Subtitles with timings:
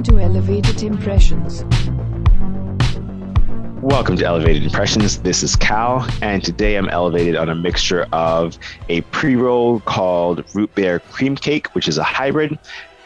[0.00, 1.62] Welcome to Elevated Impressions.
[3.82, 5.20] Welcome to Elevated Impressions.
[5.20, 10.42] This is Cal, and today I'm elevated on a mixture of a pre roll called
[10.54, 12.58] Root Beer Cream Cake, which is a hybrid,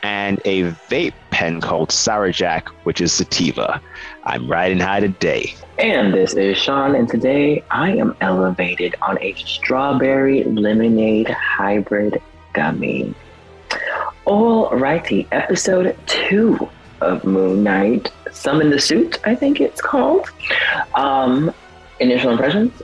[0.04, 3.80] and a vape pen called Sour Jack, which is sativa.
[4.22, 5.52] I'm riding high today.
[5.80, 12.22] And this is Sean, and today I am elevated on a strawberry lemonade hybrid
[12.52, 13.12] gummy.
[14.28, 16.70] Alrighty, episode two
[17.00, 20.28] of Moon Knight, Summon the Suit, I think it's called.
[20.94, 21.52] Um,
[22.00, 22.82] initial impressions?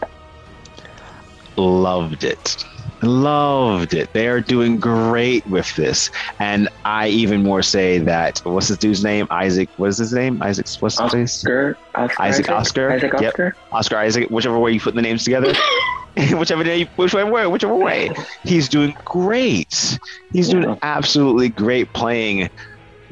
[1.56, 2.64] Loved it.
[3.02, 4.12] Loved it.
[4.12, 6.10] They are doing great with this.
[6.38, 9.26] And I even more say that what's this dude's name?
[9.30, 9.70] Isaac.
[9.78, 10.42] What is his name?
[10.42, 10.66] Isaac.
[10.80, 11.38] What's his face?
[11.40, 12.90] Oscar, Oscar, Isaac Oscar.
[12.92, 13.22] Isaac Yep.
[13.32, 13.56] Oscar.
[13.72, 14.28] Oscar Isaac.
[14.30, 15.52] Whichever way you put the names together.
[16.32, 18.10] whichever day, whichever way, whichever way.
[18.44, 19.98] He's doing great.
[20.32, 20.60] He's Yeah.
[20.60, 22.50] doing absolutely great playing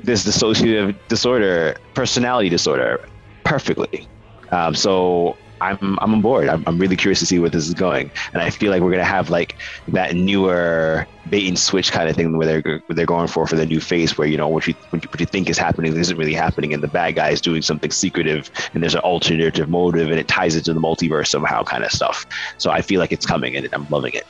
[0.03, 3.07] this dissociative disorder, personality disorder,
[3.45, 4.07] perfectly.
[4.53, 6.49] Um, so I'm I'm on board.
[6.49, 8.91] I'm, I'm really curious to see where this is going, and I feel like we're
[8.91, 9.57] gonna have like
[9.89, 13.57] that newer bait and switch kind of thing where they're where they're going for for
[13.57, 15.97] the new face, where you know what you what you, what you think is happening
[15.97, 19.69] isn't really happening, and the bad guy is doing something secretive, and there's an alternative
[19.69, 22.25] motive, and it ties into the multiverse somehow, kind of stuff.
[22.59, 24.25] So I feel like it's coming, and I'm loving it.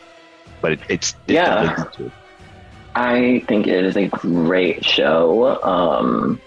[0.61, 1.85] But it, it's, it's Yeah.
[2.95, 5.63] I think it is a great show.
[5.63, 6.41] Um,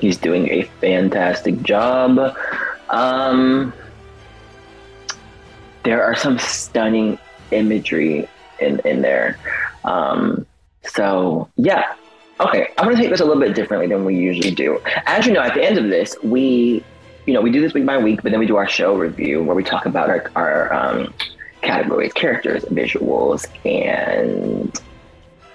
[0.00, 2.36] he's doing a fantastic job.
[2.90, 3.72] Um,
[5.82, 7.18] there are some stunning
[7.50, 8.28] imagery
[8.60, 9.38] in, in there.
[9.84, 10.46] Um,
[10.82, 11.94] so, yeah.
[12.40, 14.80] Okay, I'm going to take this a little bit differently than we usually do.
[15.06, 16.84] As you know, at the end of this, we,
[17.26, 19.42] you know, we do this week by week, but then we do our show review
[19.42, 21.14] where we talk about our, our um,
[21.62, 24.80] categories, characters, visuals, and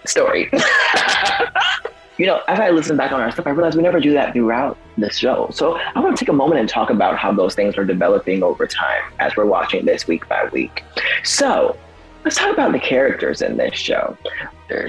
[0.06, 0.50] story.
[2.18, 4.34] you know, as I listen back on our stuff, I realized we never do that
[4.34, 5.50] throughout the show.
[5.54, 8.44] So I want to take a moment and talk about how those things are developing
[8.44, 10.84] over time as we're watching this week by week.
[11.24, 11.78] So
[12.24, 14.18] let's talk about the characters in this show.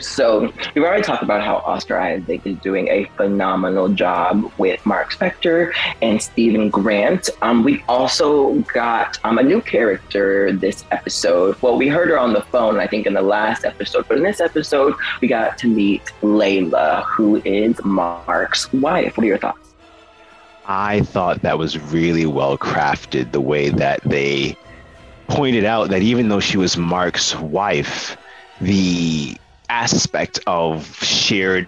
[0.01, 5.15] So we've already talked about how Oscar Isaac is doing a phenomenal job with Mark
[5.15, 7.31] Spector and Stephen Grant.
[7.41, 11.57] Um, we also got um, a new character this episode.
[11.63, 14.23] Well, we heard her on the phone, I think, in the last episode, but in
[14.23, 19.17] this episode, we got to meet Layla, who is Mark's wife.
[19.17, 19.73] What are your thoughts?
[20.67, 24.57] I thought that was really well crafted the way that they
[25.31, 28.17] pointed out that even though she was Mark's wife,
[28.61, 29.37] the
[29.69, 31.67] aspect of shared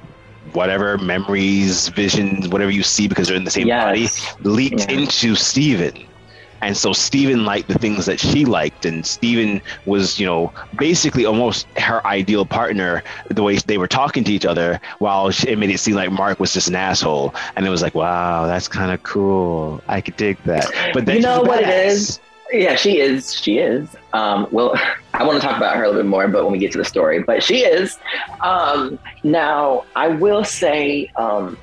[0.52, 4.08] whatever memories, visions, whatever you see because they're in the same body
[4.40, 4.98] leaked Yeah.
[4.98, 5.92] into Steven.
[6.62, 11.26] And so Steven liked the things that she liked, and Steven was, you know, basically
[11.26, 15.58] almost her ideal partner, the way they were talking to each other, while she, it
[15.58, 17.34] made it seem like Mark was just an asshole.
[17.56, 19.82] And it was like, wow, that's kind of cool.
[19.88, 20.70] I could dig that.
[20.94, 22.20] But then You know what it is?
[22.52, 23.34] Yeah, she is.
[23.34, 23.88] She is.
[24.12, 24.74] Um, well,
[25.14, 26.78] I want to talk about her a little bit more, but when we get to
[26.78, 27.98] the story, but she is.
[28.40, 31.56] Um, now, I will say, um,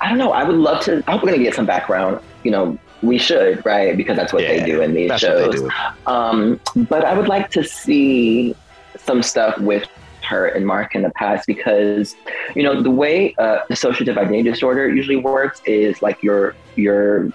[0.00, 0.32] I don't know.
[0.32, 1.02] I would love to.
[1.06, 2.20] I hope we're gonna get some background.
[2.42, 3.96] You know, we should, right?
[3.96, 5.70] Because that's what Yeah, they do in these That's what they shows.
[6.06, 8.54] Um, but I would like to see
[8.96, 9.88] some stuff with
[10.22, 12.16] her and Mark in the past because,
[12.54, 17.30] you know, the way uh, dissociative identity disorder usually works is like your your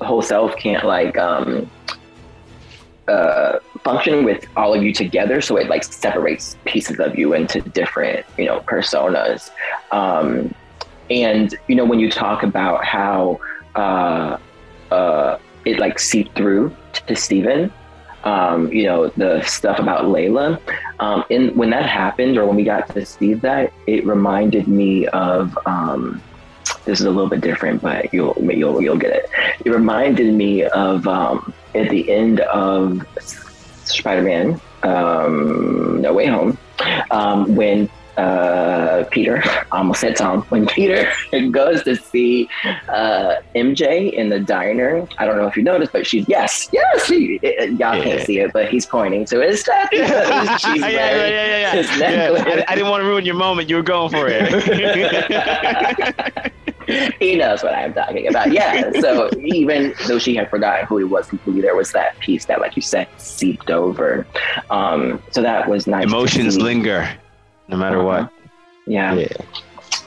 [0.00, 1.70] whole self can't like um,
[3.10, 7.60] uh, function with all of you together, so it like separates pieces of you into
[7.60, 9.50] different, you know, personas.
[9.90, 10.54] Um,
[11.10, 13.40] and you know, when you talk about how
[13.74, 14.38] uh,
[14.90, 16.74] uh, it like seeped through
[17.06, 17.72] to Stephen,
[18.24, 20.60] um, you know, the stuff about Layla.
[21.00, 25.06] Um, and when that happened, or when we got to see that, it reminded me
[25.08, 25.58] of.
[25.66, 26.22] Um,
[26.84, 29.30] this is a little bit different, but you'll you'll you'll get it.
[29.64, 33.02] It reminded me of um, at the end of
[33.84, 36.56] Spider-Man: um, No Way Home,
[37.10, 41.10] um, when uh, Peter, almost said Tom, when Peter
[41.50, 42.48] goes to see
[42.88, 45.06] uh, MJ in the diner.
[45.18, 48.02] I don't know if you noticed, but she's yes, yes, she, y'all Yeah.
[48.04, 51.98] can't see it, but he's pointing to his yeah, yeah, yeah, yeah, yeah.
[51.98, 52.64] Yeah.
[52.68, 53.70] I, I didn't want to ruin your moment.
[53.70, 54.52] You were going for it.
[57.18, 58.52] he knows what I'm talking about.
[58.52, 58.90] Yeah.
[59.00, 62.60] So even though she had forgotten who he was completely, there was that piece that,
[62.60, 64.26] like you said, seeped over.
[64.70, 66.04] Um, so that was nice.
[66.04, 67.08] Emotions linger,
[67.68, 68.20] no matter what.
[68.20, 68.30] Uh-huh.
[68.86, 69.14] Yeah.
[69.14, 69.28] Yeah.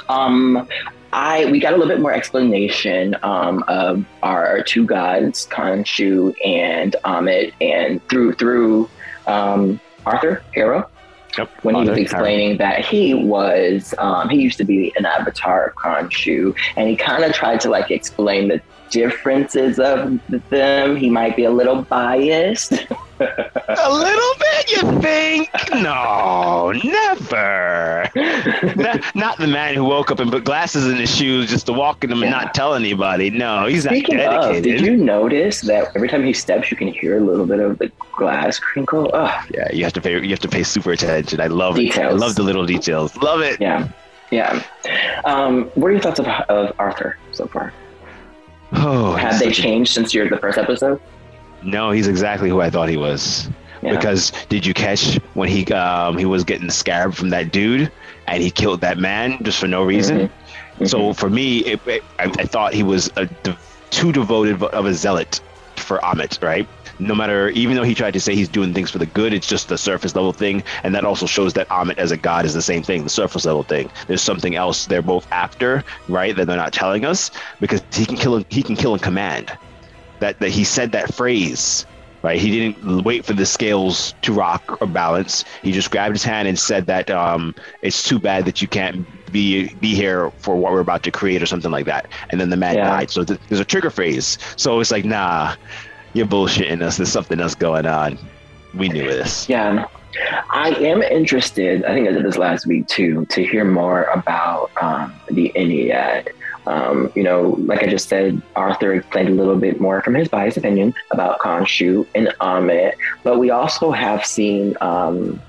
[0.10, 0.68] Um,
[1.14, 6.96] I we got a little bit more explanation um, of our two gods, Khonshu and
[7.06, 8.90] Amit, and through through
[9.28, 10.90] um, Arthur Harrow.
[11.38, 11.50] Yep.
[11.64, 15.76] when he was explaining that he was um, he used to be an avatar of
[15.76, 20.96] Khonshu, and he kind of tried to like explain the differences of them.
[20.96, 22.74] He might be a little biased.
[23.24, 25.50] A little bit, you think?
[25.82, 28.10] No, never.
[28.76, 31.74] not, not the man who woke up and put glasses in his shoes just to
[31.74, 33.30] walk in them and not tell anybody.
[33.30, 36.88] No, he's not Speaking of, did you notice that every time he steps, you can
[36.90, 39.10] hear a little bit of the glass crinkle?
[39.14, 40.14] Oh, Yeah, you have to pay.
[40.22, 41.40] You have to pay super attention.
[41.42, 41.82] I love it.
[41.82, 42.20] I Details.
[42.22, 43.16] love the little details.
[43.18, 43.60] Love it.
[43.62, 43.88] yeah,
[44.32, 44.64] yeah.
[45.26, 47.74] Um, what are your thoughts of, of Arthur so far?
[48.74, 51.00] Oh, Have they such a- changed since your the first episode?
[51.64, 53.50] No, he's exactly who I thought he was.
[53.82, 53.92] Yeah.
[53.92, 57.92] Because did you catch when he um he was getting scared from that dude
[58.28, 60.30] and he killed that man just for no reason?
[60.80, 60.88] Mhm.
[60.88, 63.28] So for me, it, it, I, I thought he was a
[63.92, 65.40] too devoted of a zealot
[65.76, 66.68] for Amit, right?
[67.00, 69.48] No matter, even though he tried to say he's doing things for the good, it's
[69.48, 72.54] just the surface level thing, and that also shows that Amit as a god is
[72.54, 73.92] the same thing, the surface level thing.
[74.08, 76.36] There's something else they're both after, right?
[76.36, 78.44] That they're not telling us because he can kill.
[78.50, 79.52] He can kill in command.
[80.24, 81.86] That that he said that phrase,
[82.22, 82.40] right?
[82.40, 85.44] He didn't wait for the scales to rock or balance.
[85.62, 89.06] He just grabbed his hand and said that um, it's too bad that you can't
[89.34, 92.08] be be here for what we're about to create or something like that.
[92.30, 92.88] And then the man Yeah.
[92.88, 93.10] died.
[93.10, 94.38] So th- there's a trigger phrase.
[94.56, 95.56] So it's like, nah,
[96.14, 96.96] you're bullshitting us.
[96.96, 98.18] There's something else going on.
[98.74, 99.50] We knew this.
[99.50, 99.88] Yeah.
[100.52, 104.70] I am interested, I think I did this last week too, to hear more about
[104.82, 106.28] um, the Ennead.
[106.66, 110.28] Um, you know, like I just said, Arthur explained a little bit more from his
[110.28, 112.94] biased opinion about Khonshu and Amit,
[113.24, 115.42] but we also have seen um,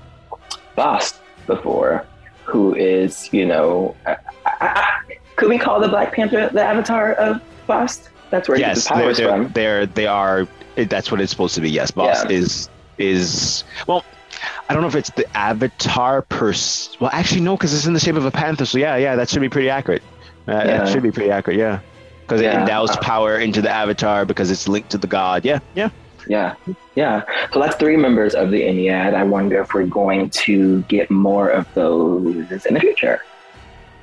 [0.75, 2.05] Bast before,
[2.43, 4.99] who is, you know, I, I, I,
[5.37, 8.09] could we call the Black Panther the avatar of Bast?
[8.29, 9.53] That's where he gets his Yes, they're, they're, from.
[9.53, 10.47] they're they are.
[10.75, 11.69] That's what it's supposed to be.
[11.69, 12.37] Yes, boss Yeah.
[12.37, 14.03] is is well.
[14.67, 16.53] I don't know if it's the avatar per.
[16.99, 18.65] Well, actually, no, because it's in the shape of a panther.
[18.65, 20.03] So yeah, yeah, that should be pretty accurate.
[20.47, 20.63] Uh, Yeah.
[20.65, 21.57] That should be pretty accurate.
[21.57, 21.79] Yeah,
[22.21, 25.45] because it endows Uh, power into the avatar because it's linked to the god.
[25.45, 25.89] Yeah, yeah.
[26.27, 26.55] Yeah,
[26.95, 27.21] yeah.
[27.53, 29.13] So that's three members of the Ennead.
[29.13, 33.21] I wonder if we're going to get more of those in the future.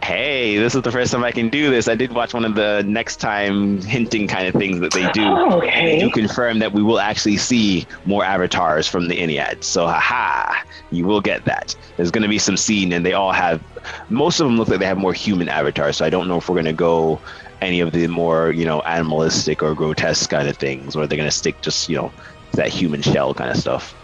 [0.03, 1.87] Hey, this is the first time I can do this.
[1.87, 5.23] I did watch one of the next time hinting kind of things that they do.
[5.25, 5.99] Oh, They okay.
[6.01, 9.63] do confirm that we will actually see more avatars from the Ennead.
[9.63, 10.55] So, haha,
[10.91, 11.77] you will get that.
[11.97, 13.63] There's going to be some scene, and they all have,
[14.09, 15.99] most of them look like they have more human avatars.
[15.99, 17.21] So, I don't know if we're going to go
[17.61, 21.31] any of the more, you know, animalistic or grotesque kind of things, or they're going
[21.31, 22.13] to stick just, you know,
[22.55, 23.95] that human shell kind of stuff.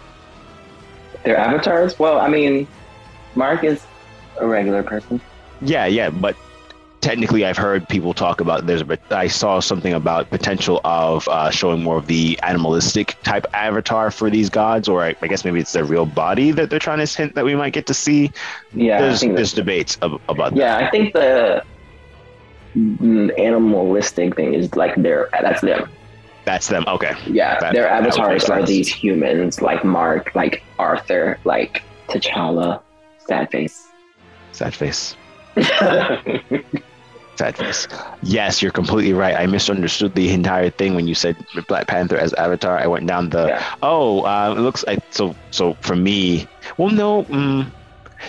[1.25, 1.99] Their avatars?
[1.99, 2.69] Well, I mean,
[3.35, 3.83] Mark is
[4.37, 5.19] a regular person.
[5.61, 6.35] Yeah, yeah, but
[7.01, 8.83] technically, I've heard people talk about there's.
[8.83, 14.11] But I saw something about potential of uh, showing more of the animalistic type avatar
[14.11, 17.05] for these gods, or I, I guess maybe it's their real body that they're trying
[17.05, 18.31] to hint that we might get to see.
[18.73, 20.59] Yeah, there's there's debates ab- about that.
[20.59, 21.63] yeah, I think the
[23.37, 25.89] animalistic thing is like their that's them.
[26.45, 26.83] That's them.
[26.87, 32.81] Okay, Yeah, That- their avatars are these humans, like Mark, like Arthur, like T'Challa,
[33.27, 33.87] sad face.
[34.51, 35.15] sad face.
[37.35, 37.87] Sad face.
[38.21, 39.35] Yes, you're completely right.
[39.35, 41.37] I misunderstood the entire thing when you said
[41.69, 42.77] Black Panther as Avatar.
[42.77, 43.75] I went down the Yeah.
[43.81, 45.33] oh, uh, it looks like so.
[45.51, 47.71] So for me, well, no, mm,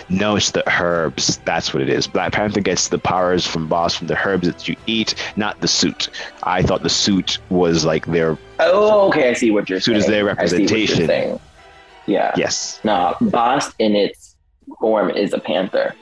[0.07, 1.41] no, it's the herbs.
[1.43, 2.07] That's what it is.
[2.07, 5.67] Black Panther gets the powers from Bast from the herbs that you eat, not the
[5.67, 6.07] suit.
[6.43, 9.29] I thought the suit was like their Oh, okay.
[9.29, 10.03] I see what you're Suit saying.
[10.03, 11.39] is their I see what you're representation.
[12.07, 12.31] Yeah.
[12.37, 14.35] yes, No, Bast in its
[14.79, 15.93] form is a panther.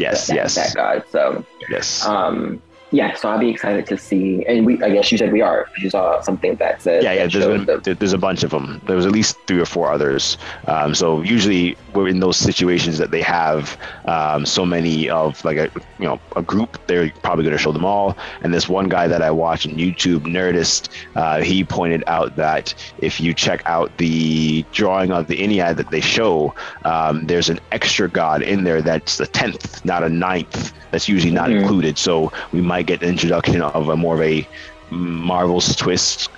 [0.00, 1.04] Yes, that, yes, That god.
[1.10, 2.04] So, yes.
[2.06, 3.14] um, yeah.
[3.14, 4.44] So I'll be excited to see.
[4.46, 5.68] And we, I guess you said we are.
[5.78, 7.02] You saw something that said.
[7.02, 7.26] yeah, yeah.
[7.26, 8.80] There's been, the- there's a bunch of them.
[8.86, 10.36] There was at least three or four others.
[10.66, 15.56] Um, so usually we're in those situations that they have um, so many of like
[15.56, 16.78] a you know a group.
[16.86, 18.16] They're probably going to show them all.
[18.42, 22.74] And this one guy that I watch on YouTube, Nerdist, uh, he pointed out that
[22.98, 26.54] if you check out the drawing of the Ennead that they show,
[26.84, 30.72] um, there's an extra god in there that's the tenth, not a ninth.
[30.90, 31.60] That's usually not Mhm.
[31.62, 31.98] included.
[31.98, 34.46] So we might get an introduction of a more of a
[34.90, 36.28] Marvel's twist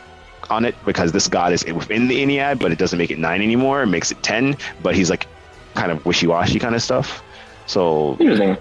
[0.50, 3.40] on it because this god is within the Ennead, but it doesn't make it nine
[3.42, 3.82] anymore.
[3.82, 5.26] It makes it ten, but he's like
[5.74, 7.22] kind of wishy-washy kind of stuff.
[7.66, 8.56] So, Interesting.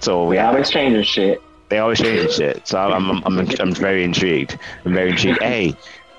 [0.00, 1.40] so We yeah, always changing shit.
[1.68, 2.66] they always change shit.
[2.66, 4.58] So I'm, I'm, I'm, I'm very intrigued.
[4.84, 5.40] I'm very intrigued.
[5.40, 5.74] Hey,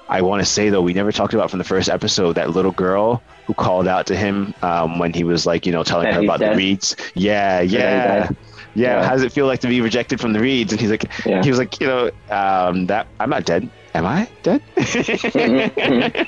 [0.08, 2.72] I want to say though, we never talked about from the first episode that little
[2.72, 6.14] girl who called out to him um, when he was like, you know, telling That
[6.16, 6.58] her about the dead?
[6.58, 6.96] reeds.
[7.16, 8.30] Yeah, yeah.
[8.76, 9.04] Yeah, Yeah.
[9.06, 10.72] how does it feel like to be rejected from the reeds?
[10.72, 11.42] And he's like, Yeah.
[11.44, 13.70] he was like, you know, um, that I'm not dead.
[13.96, 14.62] Am I dead?
[14.76, 16.28] Mhm,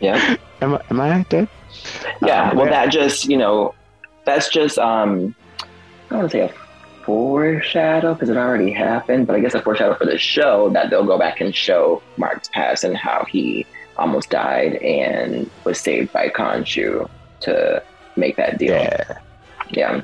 [0.00, 0.36] Yeah.
[0.60, 1.48] am, I, am I dead?
[2.22, 2.50] Yeah.
[2.50, 3.74] Um, well, that just you know
[4.24, 5.66] that's just um, I
[6.10, 6.52] don't want to say a
[7.04, 11.04] foreshadow because it already happened, but I guess a foreshadow for the show that they'll
[11.06, 13.64] go back and show Mark's past and how he
[13.96, 17.08] almost died and was saved by Khonshu
[17.40, 17.82] to
[18.16, 18.74] make that deal.
[18.74, 19.18] Yeah.
[19.70, 20.00] Yeah.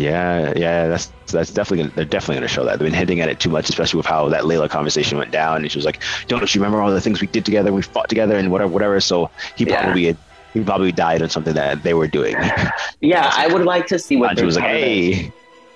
[0.00, 2.78] Yeah, yeah, that's that's definitely gonna, they're definitely going to show that.
[2.78, 5.58] They've been hinting at it too much, especially with how that Layla conversation went down,
[5.58, 7.70] and she was like, "Don't you remember all the things we did together?
[7.70, 9.82] We fought together and whatever, whatever." So he Yeah.
[9.82, 10.16] probably
[10.54, 12.34] he probably died on something that they were doing.
[13.02, 15.30] Yeah, I would like to see what And she was like, "Hey,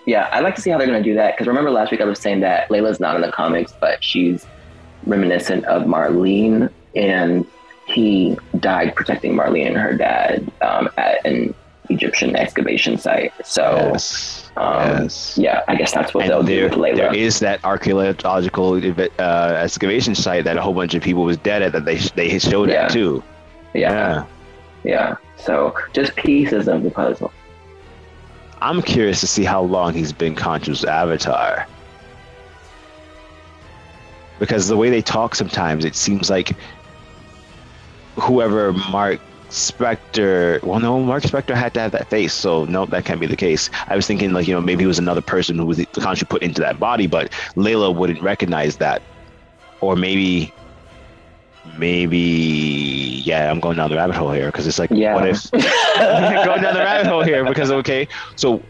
[0.06, 2.00] Yeah, I'd like to see how they're going to do that because remember last week
[2.00, 4.46] I was saying that Layla's not in the comics, but she's
[5.06, 7.46] reminiscent of Marlene, and
[7.86, 11.54] he died protecting Marlene and her dad um, at an
[11.90, 13.32] Egyptian excavation site.
[13.44, 16.96] So, yes, um, yes." yeah, I guess that's what they'll And do there, with Layla.
[16.96, 18.76] there is that archaeological
[19.18, 19.22] uh,
[19.62, 22.70] excavation site that a whole bunch of people was dead at that they they showed
[22.70, 22.84] Yeah.
[22.86, 23.22] at too.
[23.74, 24.24] yeah,
[24.84, 25.16] yeah.
[25.36, 27.32] So just pieces of the puzzle.
[28.62, 31.66] I'm curious to see how long he's been Khonshu's avatar.
[34.38, 36.56] Because the way they talk sometimes, it seems like
[38.16, 39.20] whoever Mark
[39.54, 43.26] Spector, well, no, Mark Spector had to have that face, so no, that can't be
[43.26, 43.70] the case.
[43.86, 46.28] I was thinking, like, you know, maybe it was another person who was the Khonshu
[46.28, 49.00] put into that body, but Layla wouldn't recognize that.
[49.80, 50.52] Or maybe,
[51.78, 55.14] maybe, yeah, I'm going down the rabbit hole here because it's like, Yeah.
[55.14, 58.66] what if going down the rabbit hole here because okay so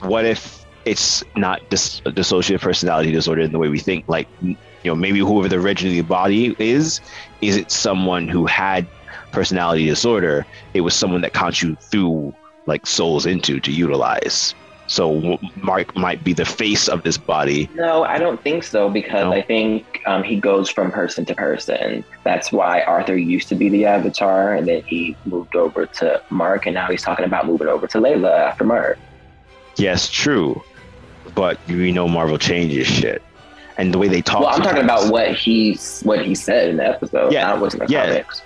[0.00, 4.28] what if it's not dis- a dissociative personality disorder in the way we think like
[4.40, 7.00] you know maybe whoever the originally body is
[7.40, 8.86] is it someone who had
[9.34, 12.34] personality disorder it was someone that Khonshu threw
[12.66, 14.54] like souls into to utilize
[14.86, 19.24] so mark might be the face of this body No, I don't think so because
[19.24, 19.32] No?
[19.32, 22.04] I think um, he goes from person to person.
[22.22, 26.66] That's why Arthur used to be the Avatar, and then he moved over to Mark,
[26.66, 28.98] and now he's talking about moving over to Layla after Mark.
[29.76, 30.62] yes true
[31.34, 33.22] but we know marvel changes shit
[33.76, 36.76] and the way they talk well, I'm talking about what he what he said in
[36.76, 37.32] the episode.
[37.32, 38.06] Yeah, not what's in the yeah.
[38.06, 38.42] comics.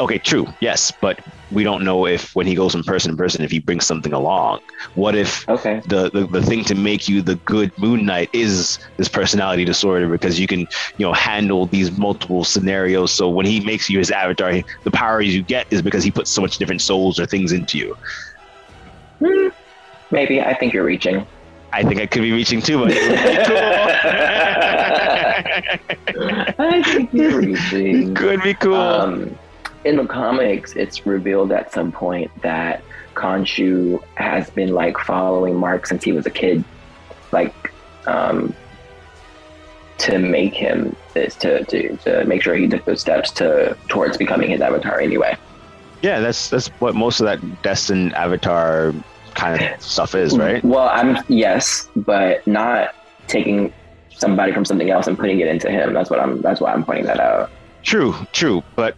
[0.00, 0.46] Okay true.
[0.60, 1.20] Yes but
[1.50, 4.12] we don't know if when he goes from person to person if he brings something
[4.12, 4.60] along.
[4.94, 5.80] What if Okay.
[5.86, 10.08] the, the the thing to make you the good moon knight is this personality disorder?
[10.08, 13.12] Because you can you know handle these multiple scenarios.
[13.12, 16.10] So when he makes you his avatar he- the powers you get is because he
[16.10, 17.94] puts so much different souls or things into you.
[19.24, 19.48] Hmm,
[20.10, 20.40] Maybe.
[20.40, 21.26] I think you're reaching.
[21.74, 23.92] i think i could be reaching too but it would be cool.
[26.58, 28.14] I think you're reaching.
[28.14, 28.74] could be cool.
[28.76, 29.38] Um,
[29.84, 32.82] in the comics, it's revealed at some point that
[33.14, 36.64] Khonshu has been like following Mark since he was a kid,
[37.30, 37.72] like
[38.06, 38.54] um,
[39.98, 44.16] to make him this to, to to make sure he took those steps to towards
[44.16, 45.00] becoming his avatar.
[45.00, 45.36] Anyway,
[46.02, 48.94] yeah that's that's what most of that destined avatar
[49.34, 52.94] kind of stuff is right Well, I'm yes, but not
[53.28, 53.72] taking
[54.10, 55.92] somebody from something else and putting it into him.
[55.92, 56.40] That's what I'm.
[56.42, 57.50] That's why I'm pointing that out.
[57.82, 58.62] True, true.
[58.76, 58.96] But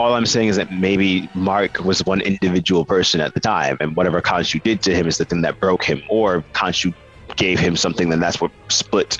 [0.00, 3.94] all I'm saying is that maybe Mark was one individual person at the time, and
[3.96, 6.94] whatever Khonshu did to him is the thing that broke him, or Khonshu
[7.36, 9.18] gave him something, then that's what split,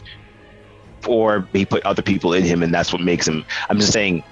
[1.06, 3.44] or he put other people in him, and that's what makes him.
[3.68, 4.22] I'm just saying,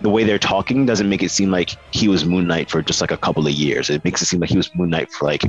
[0.00, 3.00] the way they're talking doesn't make it seem like he was Moon Knight for just
[3.00, 3.88] like a couple of years.
[3.88, 5.42] It makes it seem like he was Moon Knight for like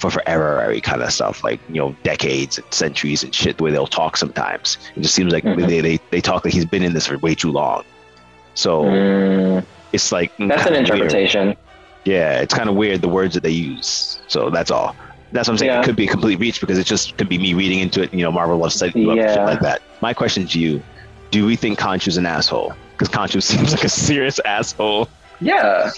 [0.00, 3.56] for forever kind of stuff, like you know, decades and centuries and shit.
[3.56, 5.68] The way they'll talk sometimes, it just seems like Mhm.
[5.68, 7.84] they, they they talk like he's been in this for way too long.
[8.54, 9.66] So Mm,
[9.96, 10.88] it's like that's an weird.
[10.88, 11.56] interpretation.
[12.04, 14.20] Yeah, it's kind of weird the words that they use.
[14.28, 14.94] So that's all.
[15.32, 15.72] That's what I'm saying.
[15.72, 15.80] Yeah.
[15.80, 18.14] It could be a complete reach because it just could be me reading into it.
[18.14, 19.82] You know, Marvel loves up for shit like that.
[20.00, 20.82] My question to you:
[21.30, 22.72] Do we think Khonshu's an asshole?
[22.92, 25.08] Because Khonshu seems like a serious asshole.
[25.40, 25.90] Yeah,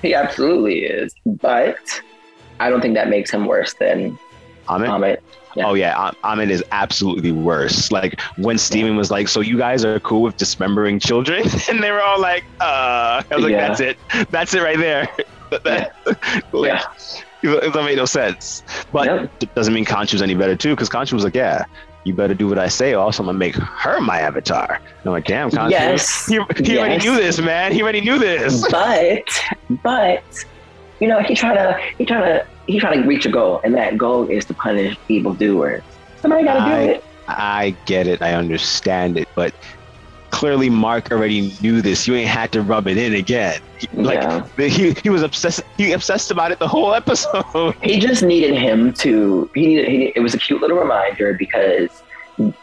[0.00, 1.14] he absolutely is.
[1.26, 2.02] But
[2.60, 4.18] I don't think that makes him worse than
[4.68, 4.88] Amit?
[4.88, 5.18] Amit.
[5.56, 5.66] Yeah.
[5.68, 7.92] Oh yeah, Am- Amit is absolutely worse.
[7.92, 11.92] Like when Steven was like, "So you guys are cool with dismembering children?" and they
[11.92, 13.68] were all like, "Uh," I was like, Yeah.
[13.68, 13.98] "That's it.
[14.30, 15.08] That's it right there."
[15.62, 15.94] That-
[16.52, 16.82] like, Yeah.
[17.42, 18.64] it doesn't make no sense.
[18.92, 19.42] But Yep.
[19.42, 21.66] it doesn't mean Khonshu's any better too, because Khonshu was like, "Yeah,
[22.02, 25.06] you better do what I say, or else I'm gonna make her my avatar." And
[25.06, 26.26] I'm like, "Damn, Khonshu, Yes.
[26.26, 27.70] he, he already knew this, man.
[27.70, 29.28] He already knew this." But
[29.84, 30.24] but
[31.00, 33.74] you know he trying to he trying to he trying to reach a goal, and
[33.74, 35.82] that goal is to punish evildoers.
[36.20, 37.04] Somebody got to I- do it.
[37.26, 39.54] I get it, I understand it, but
[40.30, 42.06] clearly Mark already knew this.
[42.06, 43.60] You ain't had to rub it in again.
[43.78, 44.66] He- Like yeah.
[44.66, 45.62] he, he was obsessed.
[45.78, 47.74] He obsessed about it the whole episode.
[47.82, 49.50] He just needed him to.
[49.54, 49.88] He needed.
[49.88, 52.02] He, it was a cute little reminder because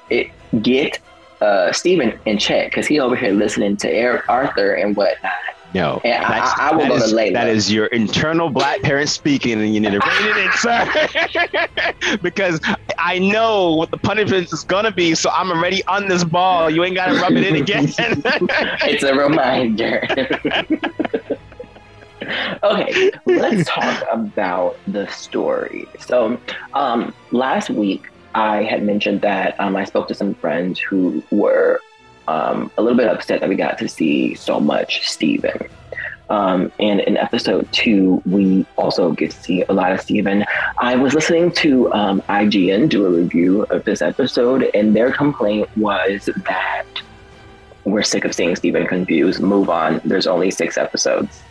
[0.10, 0.30] it
[0.62, 1.00] get
[1.42, 5.32] uh Steven in check because he over here listening to Eric Arthur and whatnot,
[5.74, 7.34] No, And That's- I- I will that go to is- Layla.
[7.34, 12.18] That is your internal black parent speaking, and you need to rein it in, sir.
[12.22, 12.60] because
[12.98, 16.70] I know what the punishment is gonna be, so I'm already on this ball.
[16.70, 17.86] You ain't gotta rub it in again.
[17.98, 20.06] it's a reminder.
[22.64, 25.88] okay, let's talk about the story.
[26.00, 26.38] So,
[26.74, 31.82] um, last week I had mentioned that um, I spoke to some friends who were
[32.32, 35.68] um, a little bit upset that we got to see so much Steven.
[36.30, 40.46] Um, and in episode two, we also get to see a lot of Steven.
[40.78, 45.68] I was listening to um, IGN do a review of this episode, and their complaint
[45.76, 46.86] was that
[47.84, 49.42] we're sick of seeing Steven confused.
[49.42, 50.00] Move on.
[50.06, 51.44] There's only six episodes.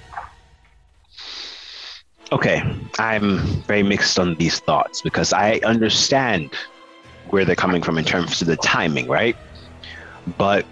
[2.32, 2.62] okay,
[2.98, 6.54] I'm very mixed on these thoughts because I understand
[7.28, 9.36] where they're coming from in terms of the timing, right?
[10.38, 10.66] But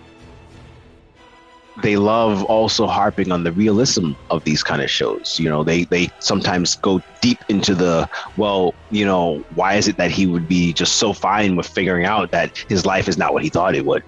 [1.82, 5.36] they love also harping on the realism of these kind of shows.
[5.38, 9.96] You know, they they sometimes go deep into the well, you know, why is it
[9.96, 13.32] that he would be just so fine with figuring out that his life is not
[13.32, 14.02] what he thought it would?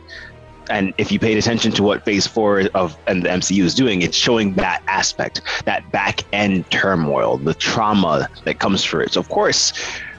[0.69, 4.03] And if you paid attention to what Phase Four of and the MCU is doing,
[4.03, 9.13] it's showing that aspect, that back end turmoil, the trauma that comes for it.
[9.13, 9.73] So of course,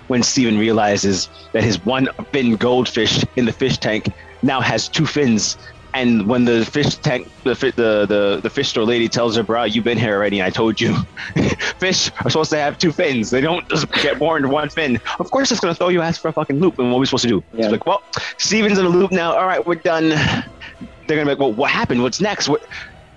[0.07, 4.09] when Steven realizes that his one fin goldfish in the fish tank
[4.41, 5.57] now has two fins.
[5.93, 9.65] And when the fish tank the the the, the fish store lady tells her bro
[9.65, 10.95] you've been here already i told you.
[11.79, 13.29] Fish are supposed to have two fins.
[13.31, 14.99] They don't just get born to one fin.
[15.19, 16.99] Of course it's going to throw you ass for a fucking loop and what are
[17.01, 17.43] we supposed to do?
[17.53, 17.65] Yeah.
[17.65, 18.01] it's like well
[18.37, 19.33] steven's in a loop now.
[19.33, 20.09] All right we're done.
[20.09, 22.01] They're going to be like well what happened?
[22.03, 22.47] What's next?
[22.47, 22.65] What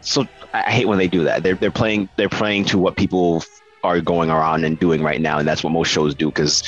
[0.00, 1.42] so I, I hate when they do that.
[1.42, 3.44] They're, they're playing they're playing to what people
[3.84, 6.62] are going around and doing right now and that's what most shows do because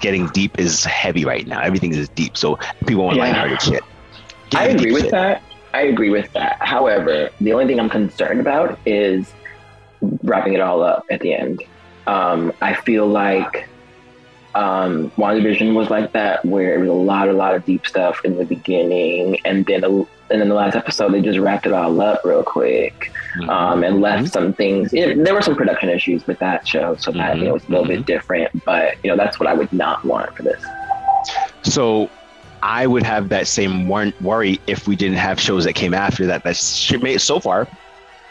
[0.00, 3.24] getting deep is heavy right now everything is deep so people want Yeah.
[3.24, 3.82] lighthearted shit
[4.50, 5.10] Give I agree with shit.
[5.12, 5.42] that.
[5.72, 6.56] I agree with that.
[6.60, 9.26] However, the only thing I'm concerned about is
[10.22, 11.60] wrapping it all up at the end.
[12.06, 13.68] Um, I feel like
[14.54, 18.24] um, WandaVision was like that, where it was a lot, a lot of deep stuff
[18.24, 21.72] in the beginning, and then a, and then the last episode they just wrapped it
[21.72, 23.48] all up real quick Mhm.
[23.48, 24.92] um, and left some things.
[24.92, 27.64] You know, there were some production issues with that show, so that you know was
[27.64, 28.64] a little bit different.
[28.64, 30.62] But you know that's what I would not want for this.
[31.62, 32.08] So
[32.62, 36.26] I would have that same wor- worry if we didn't have shows that came after
[36.26, 36.44] that.
[36.44, 37.66] That made so far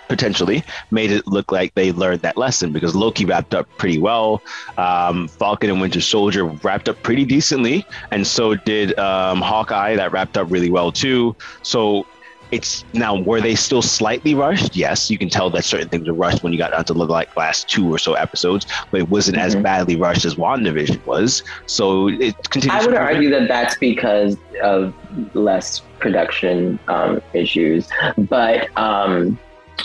[0.08, 4.42] potentially made it look like they learned that lesson because Loki wrapped up pretty well.
[4.78, 9.96] Um, Falcon and Winter Soldier wrapped up pretty decently, and so did um, Hawkeye.
[9.96, 11.36] That wrapped up really well too.
[11.62, 12.06] So.
[12.52, 14.76] It's now were they still slightly rushed?
[14.76, 17.04] Yes, you can tell that certain things were rushed when you got down to the
[17.04, 19.64] like last two or so episodes, but it wasn't as Mhm.
[19.64, 21.42] badly rushed as WandaVision was.
[21.66, 22.80] So it continues.
[22.80, 24.94] I would argue that that's because of
[25.34, 27.88] less production um, issues,
[28.30, 29.40] but um,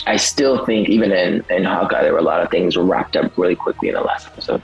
[0.05, 3.37] I still think even in, in Hawkeye there were a lot of things wrapped up
[3.37, 4.61] really quickly in the last episode.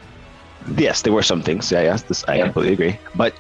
[0.78, 1.72] Yes, there were some things.
[1.72, 2.44] Yeah, yes, this, I Yeah.
[2.46, 3.00] completely agree.
[3.16, 3.34] But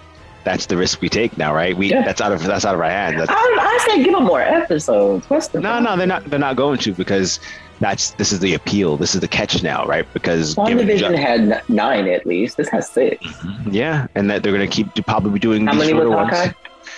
[0.43, 1.75] that's the risk we take now, right?
[1.75, 2.03] We Yeah.
[2.03, 3.17] that's out of that's out of our hands.
[3.17, 5.27] That's, I, I say give them more episodes.
[5.29, 6.25] What's the no, no, they're not.
[6.25, 7.39] They're not going to because
[7.79, 8.95] that's this is the appeal.
[8.97, 10.05] This is the catch now, right?
[10.13, 12.57] Because WandaVision had nine at least.
[12.57, 13.25] This has six.
[13.25, 13.71] Mm-hmm.
[13.71, 16.43] yeah, and that they're going to keep probably doing How these many was Hawkeye?
[16.45, 16.55] ones.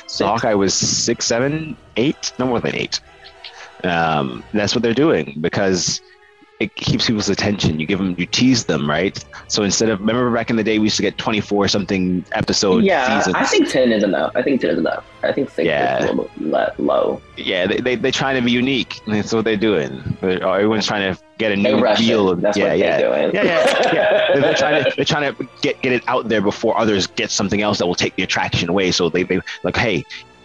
[0.08, 3.00] So Hawkeye was six, seven, eight, no more than eight.
[3.84, 6.02] Um, that's what they're doing because
[6.60, 7.80] it keeps people's attention.
[7.80, 9.24] You give them, you tease them, right?
[9.48, 12.26] So instead of remember back in the day, we used to get twenty four something
[12.32, 13.36] episode yeah, seasons.
[13.36, 14.32] I think ten is enough.
[14.36, 15.06] I think ten is enough.
[15.22, 16.00] I think six Yeah.
[16.00, 17.22] is a little le- low.
[17.38, 19.00] yeah, they, they they're trying to be unique.
[19.06, 20.18] That's what they're doing.
[20.20, 22.30] They're- everyone's trying to get a They new feel.
[22.32, 22.98] Of, That's yeah, what yeah.
[22.98, 23.36] they're doing.
[23.36, 24.28] Yeah, yeah, yeah.
[24.34, 27.30] They're, they're trying to they're trying to get get it out there before others get
[27.30, 28.90] something else that will take the attraction away.
[28.92, 30.04] So they they like, hey,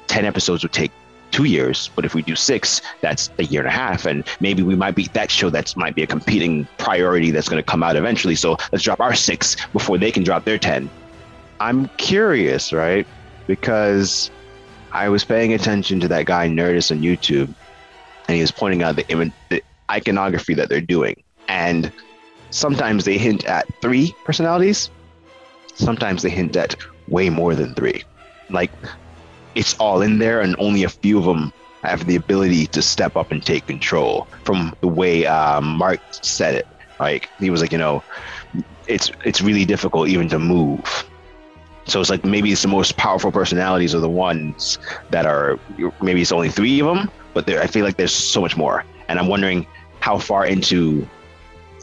[0.08, 0.92] ten episodes would take
[1.32, 4.62] two years, but if we do six, that's a year and a half, and maybe
[4.62, 7.82] we might be that show that's might be a competing priority that's going to come
[7.82, 8.36] out eventually.
[8.36, 10.88] So let's drop our six before they can drop their ten.
[11.58, 13.06] I'm curious, right?
[13.48, 14.30] Because
[14.92, 17.54] I was paying attention to that guy Nerdist on YouTube,
[18.28, 21.90] and he was pointing out the, ima- the iconography that they're doing, and
[22.50, 24.90] sometimes they hint at three personalities,
[25.74, 26.76] sometimes they hint at
[27.08, 28.02] way more than three.
[28.50, 28.70] Like
[29.54, 33.16] it's all in there, and only a few of them have the ability to step
[33.16, 34.26] up and take control.
[34.44, 36.66] From the way um, Mark said it,
[37.00, 38.02] like he was like, you know,
[38.86, 41.04] it's it's really difficult even to move.
[41.86, 44.78] So it's like maybe it's the most powerful personalities are the ones
[45.10, 45.58] that are
[46.00, 49.18] maybe it's only three of them, but I feel like there's so much more, and
[49.18, 49.66] I'm wondering
[50.00, 51.08] how far into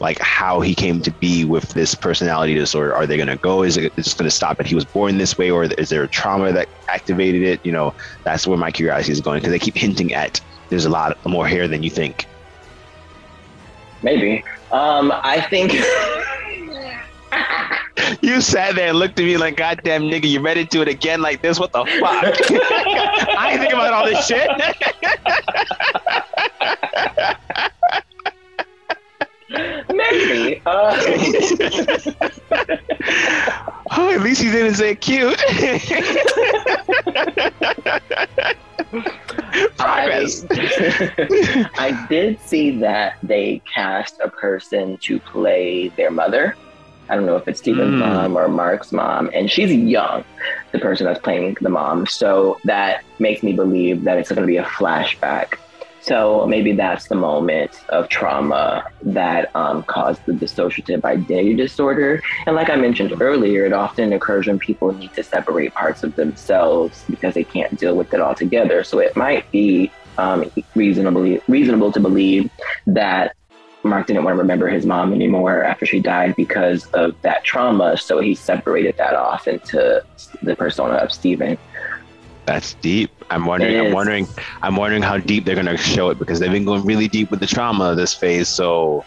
[0.00, 2.94] like how he came to be with this personality disorder.
[2.94, 3.62] Are they going to go?
[3.62, 6.02] Is it just going to stop at he was born this way, or is there
[6.02, 7.60] a trauma that activated it?
[7.64, 10.90] You know, that's where my curiosity is going because they keep hinting at there's a
[10.90, 12.26] lot more here than you think.
[14.02, 14.42] maybe.
[14.70, 15.74] Um, I think.
[18.22, 20.88] You sat there and looked at me like, goddamn nigga, you ready to do it
[20.88, 21.58] again like this?
[21.58, 22.24] What the fuck?
[23.38, 24.48] I ain't thinking about all this shit.
[30.66, 30.96] Uh,
[33.92, 35.38] oh, at least he didn't say cute.
[39.78, 40.44] Progress.
[40.50, 46.56] I, I did see that they cast a person to play their mother.
[47.08, 47.98] I don't know if it's Stephen's Mm.
[47.98, 50.24] mom or Mark's mom, and she's young,
[50.72, 52.06] the person that's playing the mom.
[52.06, 55.54] So that makes me believe that it's going to be a flashback.
[56.02, 62.22] So maybe that's the moment of trauma that um, caused the dissociative identity disorder.
[62.46, 66.16] And like I mentioned earlier, it often occurs when people need to separate parts of
[66.16, 68.82] themselves because they can't deal with it all together.
[68.82, 72.50] So it might be um, reasonably reasonable to believe
[72.86, 73.34] that
[73.82, 77.96] Mark didn't want to remember his mom anymore after she died because of that trauma.
[77.96, 80.02] So he separated that off into
[80.42, 81.56] the persona of Stephen.
[82.50, 83.12] That's deep.
[83.30, 83.78] I'm wondering.
[83.78, 84.26] I'm wondering.
[84.60, 87.38] I'm wondering how deep they're gonna show it because they've been going really deep with
[87.38, 88.48] the trauma of this phase.
[88.48, 89.04] So,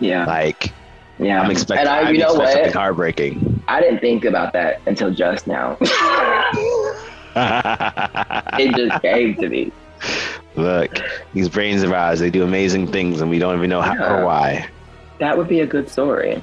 [0.00, 0.72] Yeah, like,
[1.20, 1.40] yeah.
[1.40, 1.86] I'm expecting.
[1.86, 3.62] and I, I'm you know expecting something heartbreaking.
[3.68, 5.76] I didn't think about that until just now.
[8.56, 9.70] it just came to me.
[10.56, 10.98] Look,
[11.32, 14.16] these brains of ours, they do amazing things, and we don't even know how Yeah.
[14.16, 14.66] or why.
[15.18, 16.42] That would be a good story.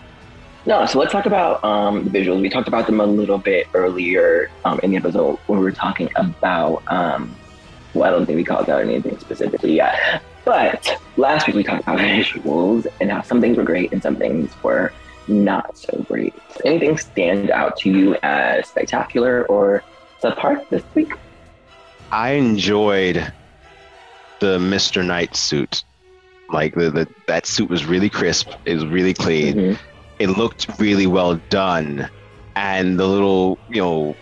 [0.68, 2.42] No, so let's talk about um, the visuals.
[2.42, 5.72] We talked about them a little bit earlier um, in the episode when we were
[5.72, 6.84] talking about.
[6.88, 7.34] Um,
[7.94, 10.22] well, I don't think we called out anything specifically yet.
[10.44, 14.18] But last week we talked about visuals and how some things were great and some
[14.18, 14.92] things were
[15.30, 16.34] not so great.
[16.66, 19.84] Anything stand out to you as spectacular or
[20.22, 21.14] subpar this week?
[22.12, 23.32] I enjoyed
[24.42, 25.06] the Mr.
[25.06, 25.86] Knight suit.
[26.52, 28.50] Like the, the that suit was really crisp.
[28.66, 29.56] It was really clean.
[29.56, 29.80] Mhm.
[30.20, 32.10] It looked really well done,
[32.56, 34.16] and the little you know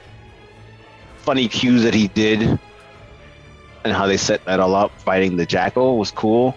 [1.18, 5.98] funny cues that he did, and how they set that all up, fighting the jackal
[5.98, 6.56] was cool.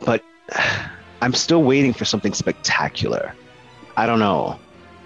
[0.00, 0.22] But
[1.22, 3.34] I'm still waiting for something spectacular.
[3.96, 4.58] I don't know.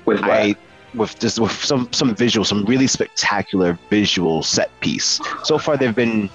[0.04, 0.30] With what?
[0.30, 0.56] I
[0.94, 5.20] with just with some some visual, some really spectacular visual set piece.
[5.44, 6.28] So far, they've been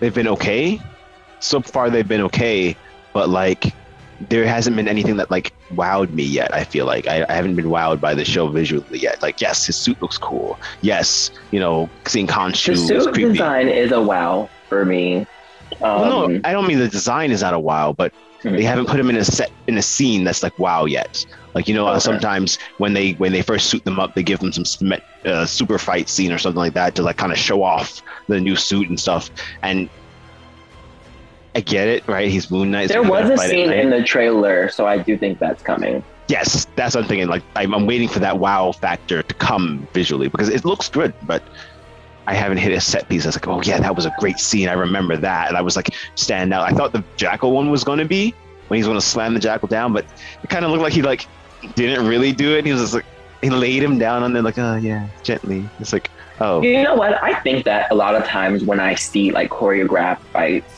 [0.00, 0.80] they've been okay.
[1.40, 2.76] So far, they've been okay,
[3.12, 3.72] but like
[4.20, 6.52] there hasn't been anything that like wowed me yet.
[6.52, 9.22] I feel like I, I haven't been wowed by the show visually yet.
[9.22, 10.58] Like, yes, his suit looks cool.
[10.82, 15.26] Yes, you know, seeing Khonshu the suit design is a wow for me.
[15.82, 18.56] Um, well, no, I don't mean the design is not a wow, but Mhm.
[18.56, 21.24] they haven't put him in a set in a scene that's like wow yet.
[21.54, 21.98] Like you know, Okay.
[22.00, 24.92] sometimes when they when they first suit them up, they give them some
[25.24, 28.40] uh, super fight scene or something like that to like kind of show off the
[28.40, 29.30] new suit and stuff.
[29.62, 29.90] And
[31.58, 32.30] I get it, right?
[32.30, 32.88] He's Moon Knight.
[32.88, 36.04] There was a scene in the trailer, so I do think that's coming.
[36.28, 37.26] Yes, that's what I'm thinking.
[37.26, 41.12] Like I'm, I'm waiting for that wow factor to come visually because it looks good,
[41.24, 41.42] but
[42.28, 43.24] I haven't hit a set piece.
[43.24, 44.68] I was like, oh yeah, that was a great scene.
[44.68, 46.62] I remember that, and I was like, stand out.
[46.62, 48.34] I thought the jackal one was going to be
[48.68, 50.04] when he's going to slam the jackal down, but
[50.44, 51.26] it kind of looked like he like
[51.74, 52.66] didn't really do it.
[52.66, 53.06] He was just like
[53.42, 55.68] he laid him down on there like, oh yeah, gently.
[55.80, 56.08] It's like,
[56.40, 57.20] oh You know what?
[57.20, 60.77] I think that a lot of times when I see like choreographed fights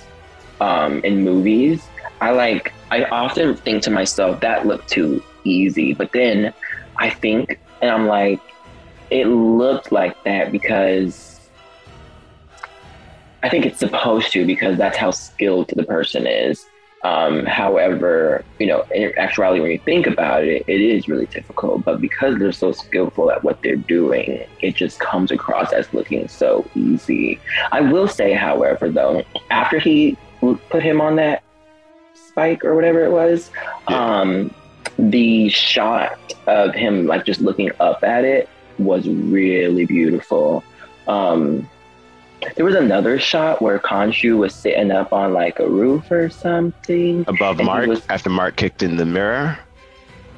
[0.61, 1.87] um, in movies,
[2.21, 5.95] I like I often think to myself that looked too easy.
[5.95, 6.53] But then
[6.97, 8.41] I think and I'm like,
[9.11, 11.41] it looked like that because
[13.43, 16.67] I think it's supposed to because that's how skilled the person is.
[17.03, 21.83] Um, however, you know, in actuality, when you think about it, it is really difficult.
[21.83, 26.29] But because they're so skillful at what they're doing, it just comes across as looking
[26.29, 27.41] so easy.
[27.73, 31.43] I will say, however, though, after he put him on that
[32.15, 33.51] spike or whatever it was,
[33.89, 34.21] Yeah.
[34.21, 34.55] um,
[34.99, 38.49] the shot of him like just looking up at it
[38.79, 40.63] was really beautiful.
[41.07, 41.69] Um,
[42.57, 47.25] there was another shot where Khonshu was sitting up on like a roof or something.
[47.29, 49.59] above Mark was- after Mark kicked in the mirror.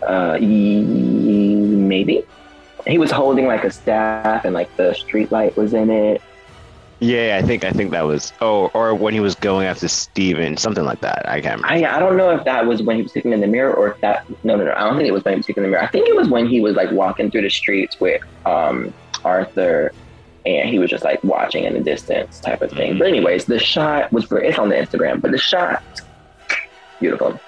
[0.07, 2.23] Uh, maybe
[2.87, 6.21] he was holding like a staff and like the street light was in it.
[7.03, 10.57] Yeah, I think I think that was oh, or when he was going after Steven,
[10.57, 11.29] something like that.
[11.29, 11.61] I can't.
[11.61, 11.87] remember.
[11.89, 13.91] I I don't know if that was when he was sitting in the mirror or
[13.91, 15.71] if that no no no I don't think it was when he was sitting in
[15.71, 15.83] the mirror.
[15.83, 19.91] I think it was when he was like walking through the streets with um Arthur
[20.47, 22.95] and he was just like watching in the distance type of thing.
[22.95, 22.99] Mhm.
[23.01, 24.27] But anyways, the shot was.
[24.31, 25.83] It's on the Instagram, but the shot
[27.01, 27.41] beautiful.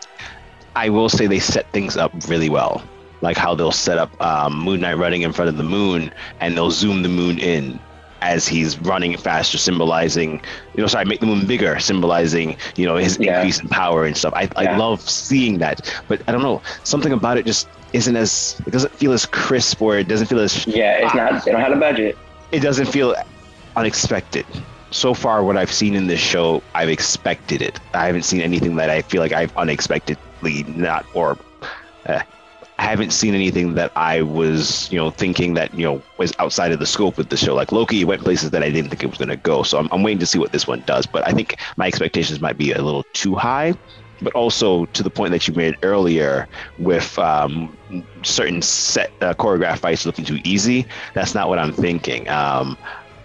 [0.74, 2.82] I will say they set things up really well.
[3.20, 6.56] Like how they'll set up um, Moon Knight running in front of the moon and
[6.56, 7.78] they'll zoom the moon in.
[8.24, 10.40] As he's running faster, symbolizing,
[10.74, 13.34] you know, sorry, make the moon bigger, symbolizing, you know, his Yeah.
[13.36, 14.32] increase in power and stuff.
[14.34, 14.78] I, I Yeah.
[14.78, 18.94] love seeing that, but I don't know, something about it just isn't as, it doesn't
[18.96, 21.44] feel as crisp or it doesn't feel as, Yeah, it's not.
[21.44, 22.16] They don't have a budget.
[22.50, 23.14] it doesn't feel
[23.76, 24.46] unexpected.
[24.90, 27.78] So far, what I've seen in this show, I've expected it.
[27.92, 31.36] I haven't seen anything that I feel like I've unexpectedly not, or
[32.06, 32.20] uh,
[32.78, 36.72] I haven't seen anything that I was, you know, thinking that you know was outside
[36.72, 37.54] of the scope of the show.
[37.54, 39.62] Like Loki went places that I didn't think it was going to go.
[39.62, 41.06] So I'm, I'm waiting to see what this one does.
[41.06, 43.74] But I think my expectations might be a little too high.
[44.20, 47.76] But also to the point that you made earlier with um,
[48.24, 50.86] certain set uh, choreographed fights looking too easy.
[51.14, 52.28] That's not what I'm thinking.
[52.28, 52.76] Um,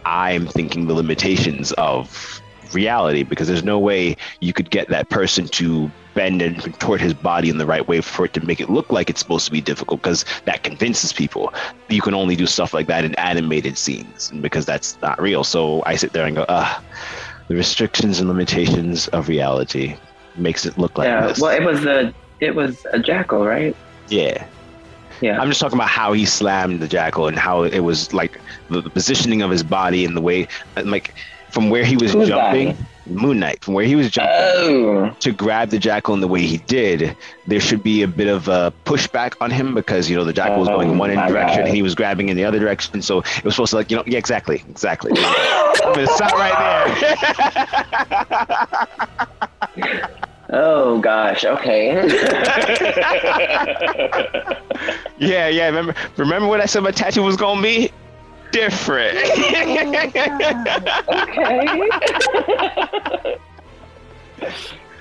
[0.05, 2.38] I'm thinking the limitations of
[2.73, 7.13] reality because there's no way you could get that person to bend and contort his
[7.13, 9.51] body in the right way for it to make it look like it's supposed to
[9.51, 11.53] be difficult because that convinces people
[11.89, 15.83] you can only do stuff like that in animated scenes because that's not real so
[15.85, 16.83] i sit there and go ah
[17.49, 19.95] the restrictions and limitations of reality
[20.37, 21.27] makes it look like yeah.
[21.27, 23.75] this Well, it was a it was a jackal, right?
[24.07, 24.47] yeah
[25.21, 25.39] Yeah.
[25.41, 28.81] I'm just talking about how he slammed the jackal and how it was like the,
[28.81, 31.13] the positioning of his body and the way, and, like
[31.51, 35.15] from where he was Whose jumping, Moon Knight, from where he was jumping oh.
[35.19, 37.15] to grab the jackal in the way he did,
[37.47, 40.59] there should be a bit of a pushback on him because you know the jackal
[40.59, 43.01] was going oh, in one Oh, direction and he was grabbing in the other direction,
[43.01, 45.11] so it was supposed to like you know yeah exactly exactly.
[45.17, 46.55] I'm gonna right
[49.75, 50.09] there.
[50.51, 51.45] Oh gosh.
[51.45, 51.93] Okay.
[55.19, 55.65] yeah, yeah.
[55.67, 57.91] Remember, remember what I said my tattoo was gonna be?
[58.51, 59.17] Different.
[59.17, 60.27] okay.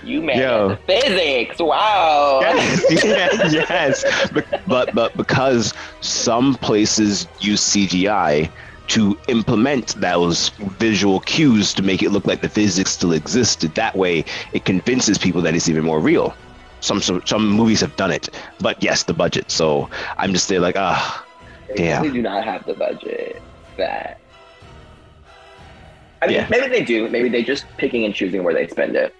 [0.08, 0.22] you.
[0.32, 0.76] Yo.
[0.86, 1.58] Physics.
[1.58, 2.40] Wow.
[2.42, 4.30] yes, yes, yes.
[4.30, 8.50] But, but but because some places use CGI
[8.88, 13.74] to implement those visual cues to make it look like the physics still existed.
[13.74, 16.34] That way, it convinces people that it's even more real.
[16.80, 18.28] Some some, some movies have done it,
[18.60, 19.50] but yes, the budget.
[19.50, 21.24] So I'm just there like ah.
[21.76, 22.00] They Yeah.
[22.00, 23.40] really do not have the budget
[23.76, 24.18] that.
[26.20, 26.46] I mean, Yeah.
[26.50, 27.08] maybe they do.
[27.08, 29.14] Maybe they're just picking and choosing where they spend it.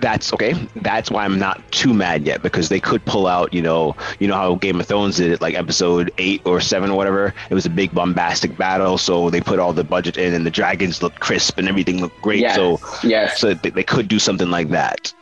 [0.00, 0.54] that's okay.
[0.76, 4.26] That's why I'm not too mad yet because they could pull out, you know, you
[4.26, 7.34] know how Game of Thrones did it, like episode eight or seven or whatever.
[7.50, 10.50] It was a big bombastic battle, so they put all the budget in, and the
[10.50, 12.40] dragons looked crisp and everything looked great.
[12.40, 12.56] yes.
[12.56, 13.38] So, yes.
[13.38, 15.12] so they, they could do something like that.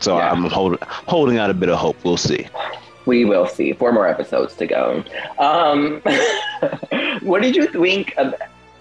[0.00, 0.32] So Yeah.
[0.32, 1.96] I'm hold, holding out a bit of hope.
[2.04, 2.48] We'll see.
[3.06, 3.72] We will see.
[3.72, 5.02] Four more episodes to go.
[5.38, 6.02] Um,
[7.22, 8.34] what did you think of?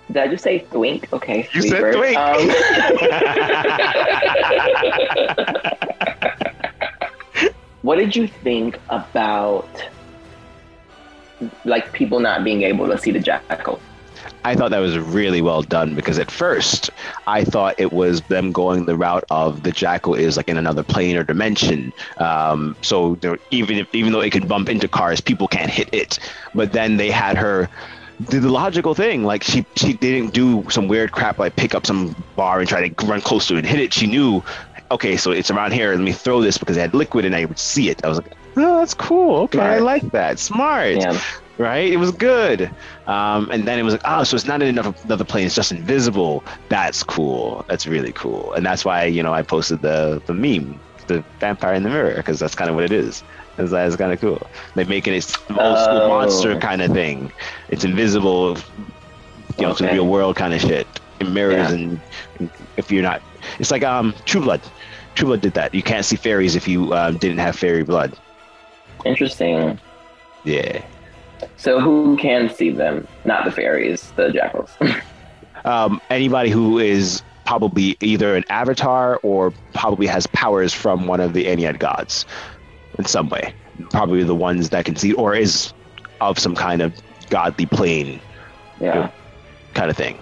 [0.08, 1.12] Did I just say thwink?
[1.14, 1.48] Okay.
[1.54, 2.16] You said thwink.
[2.16, 2.50] Um,
[7.82, 9.70] what did you think about
[11.66, 13.80] like people not being able to see the jackal?
[14.46, 16.92] I thought that was really well done because at first
[17.26, 20.84] I thought it was them going the route of the jackal is like in another
[20.84, 21.92] plane or dimension.
[22.18, 25.90] Um, so there, even if even though it can bump into cars, people can't hit
[25.92, 26.20] it.
[26.54, 27.68] But then they had her
[28.30, 29.24] do the logical thing.
[29.24, 32.88] Like she she didn't do some weird crap like pick up some bar and try
[32.88, 33.94] to run close to it and hit it.
[33.94, 34.44] She knew,
[34.92, 35.90] okay, so it's around here.
[35.90, 38.06] Let me throw this because it had liquid and I would see it.
[38.06, 39.38] I was like, oh, that's cool.
[39.46, 40.38] Okay, I like that.
[40.38, 41.20] Smart Yeah.
[41.58, 41.92] Right?
[41.92, 42.70] It was good.
[43.08, 45.46] Um, and then it was like, oh, so it's not in another, another plane.
[45.46, 46.44] It's just invisible.
[46.70, 47.64] That's cool.
[47.68, 48.54] That's really cool.
[48.54, 52.16] And that's why, you know, I posted the, the meme, the vampire in the mirror,
[52.16, 53.24] because that's kind of what it is.
[53.58, 54.46] It's, it's kind of cool.
[54.76, 56.08] They're making it old school Oh.
[56.10, 57.32] monster kind of thing.
[57.70, 58.58] It's invisible,
[59.58, 59.94] you know, to the Okay.
[59.94, 60.88] real world kind of shit.
[61.22, 61.72] It mirrors Yeah.
[61.72, 62.02] and,
[62.40, 63.22] and if you're not,
[63.60, 64.62] it's like um True Blood.
[65.14, 65.74] True Blood did that.
[65.74, 68.12] You can't see fairies if you um, didn't have fairy blood.
[69.06, 69.80] Interesting.
[70.44, 70.84] Yeah.
[71.66, 73.08] So who can see them?
[73.24, 74.70] Not the fairies, the jackals.
[75.66, 81.34] um, anybody who is probably either an avatar or probably has powers from one of
[81.34, 82.28] the Ennead gods
[83.00, 83.52] in some way.
[83.90, 85.74] Probably the ones that can see, or is
[86.22, 86.94] of some kind of
[87.32, 88.22] godly plane
[88.80, 89.10] yeah.
[89.74, 90.20] kind of thing.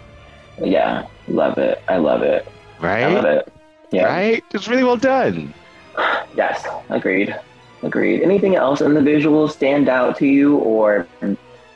[0.64, 1.06] Yeah.
[1.28, 1.84] Love it.
[1.90, 2.48] I love it.
[2.80, 3.04] Right?
[3.04, 3.54] I love it.
[3.92, 4.06] Yeah.
[4.06, 4.46] Right?
[4.54, 5.54] It's really well done.
[6.36, 6.66] Yes.
[6.90, 7.38] Agreed.
[7.84, 8.22] Agreed.
[8.24, 11.06] Anything else in the visuals stand out to you or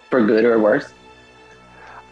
[0.10, 0.94] for good or worse?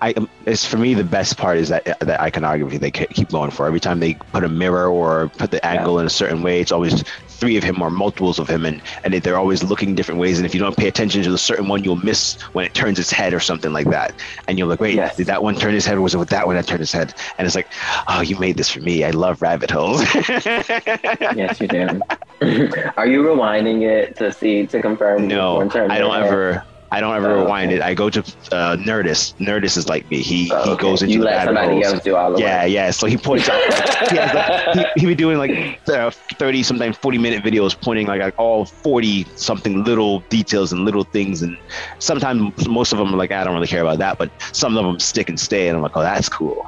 [0.02, 0.14] I,
[0.46, 3.66] it's for me the best part is that that iconography they keep going for.
[3.66, 6.72] Every time they put a mirror or put the angle in a certain way, it's
[6.74, 10.20] always three of him or multiples of him, and and they- they're always looking different
[10.20, 10.38] ways.
[10.38, 13.00] And if you don't pay attention to the certain one, you'll miss when it turns
[13.00, 14.14] its head or something like that.
[14.50, 15.16] And you're like, wait, Yes.
[15.16, 16.92] did that one turn his head, or was it with that one that turned his
[16.92, 17.14] head?
[17.38, 17.70] And it's like,
[18.10, 19.06] oh, you made this for me.
[19.06, 20.02] I love rabbit holes.
[20.14, 22.02] Yes, you do.
[22.98, 25.28] Are you rewinding it to see to confirm?
[25.28, 26.64] no, I don't ever.
[26.92, 27.78] I don't ever Oh, rewind okay.
[27.78, 27.82] it.
[27.82, 28.20] I go to
[28.54, 29.36] uh, Nerdist.
[29.38, 30.22] Nerdist is like me.
[30.22, 30.82] He Oh, he okay.
[30.82, 32.72] goes into you the let somebody else do all the Yeah, work.
[32.72, 32.92] yeah.
[32.92, 33.60] So he points out.
[34.10, 35.52] He, like, he, he be doing like
[35.90, 40.86] uh, thirty, sometimes forty minute videos, pointing like, like all forty something little details and
[40.86, 41.58] little things, and
[42.00, 44.86] sometimes most of them are like I don't really care about that, but some of
[44.86, 46.66] them stick and stay, and I'm like, oh, that's cool,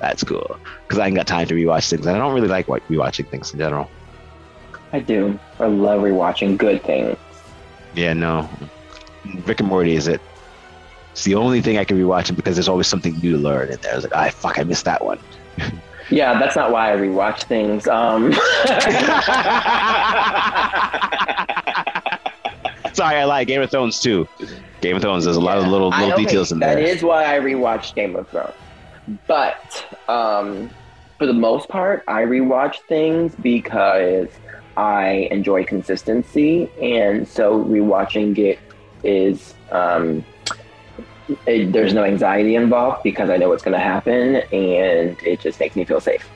[0.00, 2.66] that's cool, because I ain't got time to rewatch things, and I don't really like
[2.68, 3.88] wa- rewatching things in general.
[4.92, 5.38] I do.
[5.58, 7.16] I love rewatching good things.
[7.94, 8.48] Yeah, no,
[9.46, 10.20] Rick and Morty is it.
[11.12, 13.78] It's the only thing I can rewatch because there's always something new to learn in
[13.80, 13.92] there.
[13.92, 15.18] I was like, ah, fuck, I missed that one.
[16.10, 17.86] Yeah, that's not why I rewatch things.
[17.86, 18.32] Um,
[22.94, 24.28] Sorry, I like Game of Thrones too.
[24.82, 27.02] Game of Thrones, there's a lot of little little okay, details in That That is
[27.02, 28.52] why I rewatched Game of Thrones.
[29.26, 30.68] But um,
[31.18, 34.28] for the most part, I rewatch things because
[34.76, 38.58] I enjoy consistency, and so rewatching it
[39.04, 40.24] is um,
[41.46, 45.60] it, there's no anxiety involved because I know what's going to happen, and it just
[45.60, 46.28] makes me feel safe.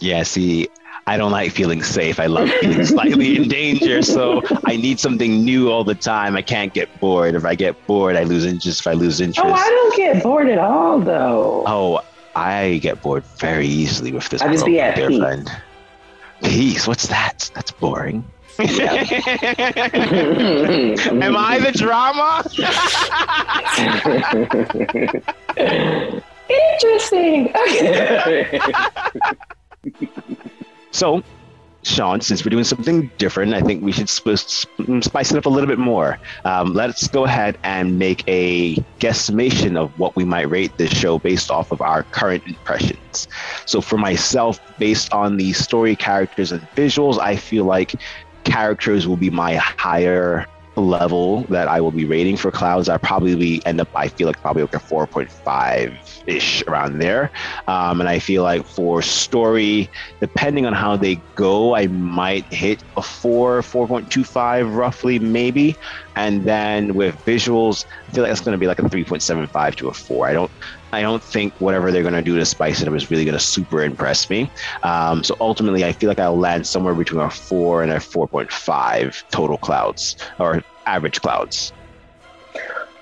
[0.00, 0.68] Yeah, see,
[1.06, 2.18] I don't like feeling safe.
[2.18, 4.02] I love feeling slightly in danger.
[4.02, 6.34] So I need something new all the time.
[6.36, 7.34] I can't get bored.
[7.36, 8.80] If I get bored, I lose interest.
[8.80, 11.62] If I lose interest, Oh, I don't get bored at all, though.
[11.66, 12.00] oh,
[12.34, 14.42] I get bored very easily with this.
[14.42, 15.18] I just be at peace.
[15.18, 15.50] friend.
[16.42, 16.86] Peace.
[16.86, 17.50] What's that?
[17.54, 18.24] That's boring.
[18.58, 18.66] Am
[21.36, 22.44] I the drama?
[26.74, 27.48] Interesting.
[27.56, 28.60] Okay.
[30.90, 31.22] So,
[31.84, 34.70] Sean, since we're doing something different, I think we should sp- sp-
[35.02, 36.18] spice it up a little bit more.
[36.44, 41.18] Um, let's go ahead and make a guesstimation of what we might rate this show
[41.18, 43.26] based off of our current impressions.
[43.66, 47.94] So, for myself, based on the story, characters, and visuals, I feel like
[48.44, 52.88] characters will be my higher level that I will be rating for clouds.
[52.88, 57.30] I probably end up, I feel like probably like a 4.5 ish around there.
[57.66, 62.82] Um, and I feel like for story, depending on how they go, I might hit
[62.96, 65.76] a 4, 4.25 roughly, maybe.
[66.16, 69.88] And then with visuals, I feel like it's going to be like a 3.75 to
[69.88, 70.26] a 4.
[70.26, 70.50] I don't.
[70.92, 73.36] I don't think whatever they're going to do to spice it up is really going
[73.36, 74.50] to super impress me.
[74.82, 79.24] Um, so ultimately, I feel like I'll land somewhere between a 4 and a 4.5
[79.30, 81.72] total clouds or average clouds.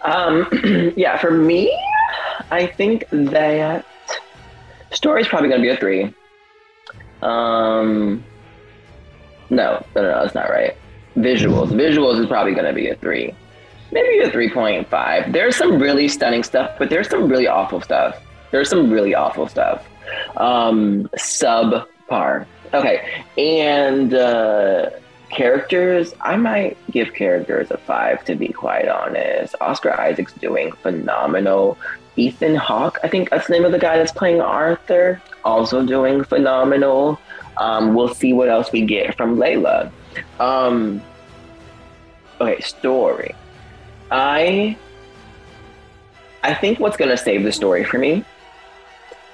[0.02, 0.48] Um,
[0.96, 1.76] yeah, for me,
[2.50, 3.84] I think that
[4.92, 6.14] story's probably going to be a three.
[7.22, 8.24] Um,
[9.50, 10.76] no, no, no, that's not right.
[11.16, 13.34] Visuals, visuals is probably going to be a three,
[13.92, 15.32] maybe a three point five.
[15.32, 18.16] There's some really stunning stuff, but there's some really awful stuff.
[18.50, 19.86] There's some really awful stuff.
[20.36, 22.46] Um, subpar.
[22.72, 24.90] Okay, and uh,
[25.30, 29.54] characters, I might give characters a five to be quite honest.
[29.60, 31.78] Oscar Isaac's doing phenomenal.
[32.16, 36.24] Ethan Hawke, I think that's the name of the guy that's playing Arthur, also doing
[36.24, 37.20] phenomenal.
[37.56, 39.90] Um, we'll see what else we get from Layla.
[40.38, 41.00] Um,
[42.40, 43.34] okay, story.
[44.10, 44.76] I
[46.42, 48.24] I think what's gonna save the story for me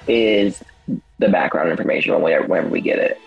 [0.07, 0.63] is
[1.19, 3.21] the background information whenever, whenever we get it.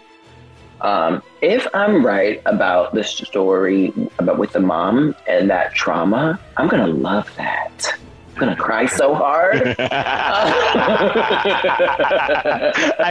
[0.80, 6.68] Um, if I'm right about the story about with the mom and that trauma, I'm
[6.68, 7.98] gonna love that.
[8.34, 9.62] I'm gonna cry so hard.
[9.78, 9.84] I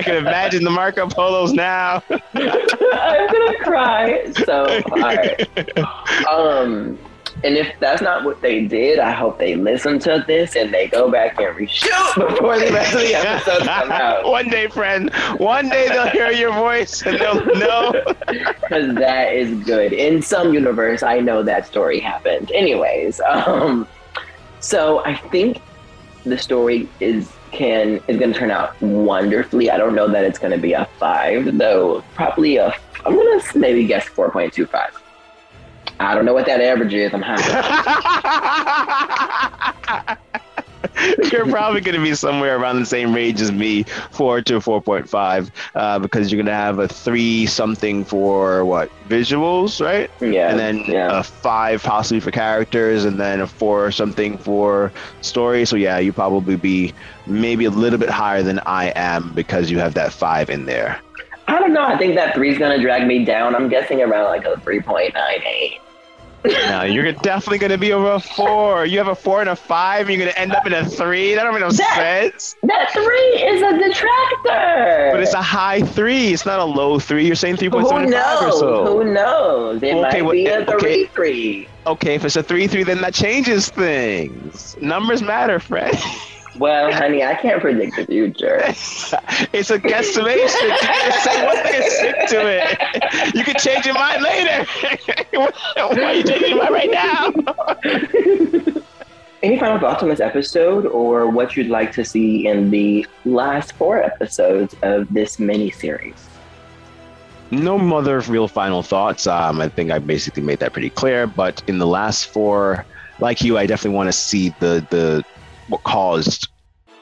[0.03, 2.01] can imagine the Marco Polos now.
[2.09, 5.47] I'm gonna cry so hard.
[6.27, 6.97] Um,
[7.43, 10.87] and if that's not what they did, I hope they listen to this and they
[10.87, 14.25] go back and reshoot before the rest of the episodes come out.
[14.25, 15.13] One day, friend.
[15.37, 17.91] One day they'll hear your voice and they'll know.
[18.27, 19.93] because that is good.
[19.93, 22.51] In some universe, I know that story happened.
[22.53, 23.87] Anyways, um,
[24.59, 25.61] so I think
[26.25, 29.71] the story is can is going to turn out wonderfully.
[29.71, 32.03] I don't know that it's going to be a five, though.
[32.15, 32.73] Probably a.
[33.05, 35.01] I'm going to maybe guess four point two five.
[35.99, 37.13] I don't know what that average is.
[37.13, 37.37] I'm high.
[41.31, 44.81] you're probably going to be somewhere around the same range as me, four to four
[44.81, 50.09] point five, uh, because you're going to have a three something for what visuals, right?
[50.21, 51.19] Yeah, and then yeah.
[51.19, 54.91] a five possibly for characters, and then a four something for
[55.21, 55.65] story.
[55.65, 56.93] So yeah, you probably be
[57.25, 60.99] maybe a little bit higher than I am because you have that five in there.
[61.47, 61.83] I don't know.
[61.83, 63.55] I think that three's going to drag me down.
[63.55, 65.79] I'm guessing around like a three point nine eight.
[66.45, 68.85] No, you're definitely going to be over a four.
[68.85, 70.85] You have a four and a five, and you're going to end up in a
[70.85, 71.35] three.
[71.35, 72.55] That don't make no That- sense.
[72.63, 75.09] That three is a detractor.
[75.11, 76.31] But it's a high three.
[76.33, 77.25] It's not a low three.
[77.27, 78.85] You're saying 3.75 or so.
[78.85, 79.83] Who knows?
[79.83, 80.79] It Okay, might what- be a eh, okay.
[80.79, 81.67] three three.
[81.87, 84.77] Okay, if it's a three three, then that changes things.
[84.81, 85.97] Numbers matter, Fred.
[86.59, 88.57] Well, honey, I can't predict the future.
[88.67, 90.75] it's a guesstimation.
[90.99, 93.33] You say one thing and stick to it.
[93.33, 94.65] You can change your mind later.
[95.31, 97.33] Why are you changing your mind right now?
[99.41, 103.71] Any final thoughts on this episode, or what you'd like to see in the last
[103.73, 106.29] four episodes of this mini series?
[107.51, 109.25] no other real final thoughts.
[109.25, 111.25] Um, I think I basically made that pretty clear.
[111.25, 112.85] But in the last four,
[113.19, 115.23] like you, I definitely want to see the the
[115.69, 116.47] what caused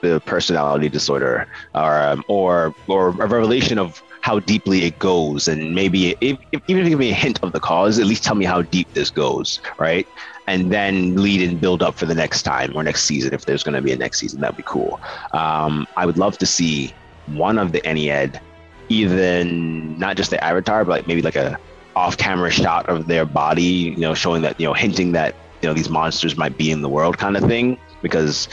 [0.02, 5.74] the personality disorder, or um, or or a revelation of how deeply it goes, and
[5.74, 8.24] maybe if, if, even if you give me a hint of the cause, at least
[8.26, 10.06] tell me how deep this goes, right?
[10.48, 13.34] And then lead and build up for the next time or next season.
[13.34, 15.00] If there's going to be a next season, that'd be cool.
[15.32, 16.94] Um, I would love to see
[17.28, 18.42] one of the Ennead
[18.90, 21.58] even not just the avatar, but like maybe like a
[21.96, 25.74] off-camera shot of their body, you know, showing that, you know, hinting that, you know,
[25.74, 28.48] these monsters might be in the world kind of thing, because